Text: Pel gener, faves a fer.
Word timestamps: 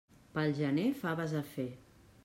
Pel 0.37 0.53
gener, 0.61 0.87
faves 1.03 1.37
a 1.43 1.47
fer. 1.53 1.71